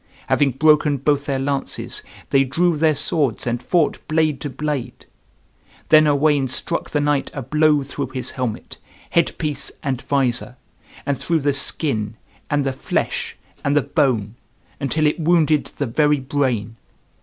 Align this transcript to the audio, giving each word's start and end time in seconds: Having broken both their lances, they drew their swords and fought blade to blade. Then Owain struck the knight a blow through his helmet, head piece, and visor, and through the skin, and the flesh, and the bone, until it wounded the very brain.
Having 0.29 0.53
broken 0.53 0.97
both 0.97 1.27
their 1.27 1.37
lances, 1.37 2.01
they 2.31 2.43
drew 2.43 2.75
their 2.75 2.95
swords 2.95 3.45
and 3.45 3.61
fought 3.61 3.99
blade 4.07 4.41
to 4.41 4.49
blade. 4.49 5.05
Then 5.89 6.07
Owain 6.07 6.47
struck 6.47 6.89
the 6.89 6.99
knight 6.99 7.29
a 7.35 7.43
blow 7.43 7.83
through 7.83 8.07
his 8.07 8.31
helmet, 8.31 8.77
head 9.11 9.37
piece, 9.37 9.71
and 9.83 10.01
visor, 10.01 10.57
and 11.05 11.19
through 11.19 11.41
the 11.41 11.53
skin, 11.53 12.15
and 12.49 12.63
the 12.65 12.73
flesh, 12.73 13.37
and 13.63 13.75
the 13.77 13.83
bone, 13.83 14.33
until 14.79 15.05
it 15.05 15.19
wounded 15.19 15.65
the 15.67 15.85
very 15.85 16.19
brain. 16.19 16.77